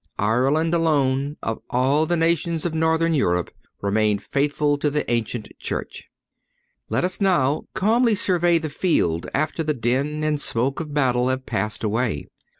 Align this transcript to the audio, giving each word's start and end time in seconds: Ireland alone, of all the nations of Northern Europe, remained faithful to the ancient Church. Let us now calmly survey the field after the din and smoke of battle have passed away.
Ireland 0.17 0.73
alone, 0.73 1.37
of 1.43 1.59
all 1.69 2.07
the 2.07 2.17
nations 2.17 2.65
of 2.65 2.73
Northern 2.73 3.13
Europe, 3.13 3.51
remained 3.83 4.23
faithful 4.23 4.79
to 4.79 4.89
the 4.89 5.07
ancient 5.11 5.49
Church. 5.59 6.09
Let 6.89 7.03
us 7.03 7.21
now 7.21 7.65
calmly 7.75 8.15
survey 8.15 8.57
the 8.57 8.69
field 8.71 9.29
after 9.35 9.61
the 9.61 9.75
din 9.75 10.23
and 10.23 10.41
smoke 10.41 10.79
of 10.79 10.91
battle 10.91 11.29
have 11.29 11.45
passed 11.45 11.83
away. 11.83 12.25